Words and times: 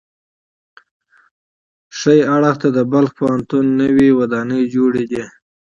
ښي 1.97 2.17
اړخ 2.35 2.55
ته 2.61 2.67
د 2.77 2.79
بلخ 2.91 3.11
پوهنتون 3.19 3.65
نوې 3.81 4.09
ودانۍ 4.19 4.63
جوړې 4.75 5.03
دي. 5.11 5.23